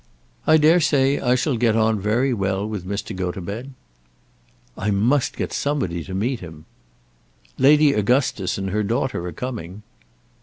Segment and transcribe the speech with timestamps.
[0.47, 3.15] I dare say I shall get on very well with Mr.
[3.15, 3.69] Gotobed."
[4.75, 6.65] "I must get somebody to meet him."
[7.59, 9.83] "Lady Augustus and her daughter are coming."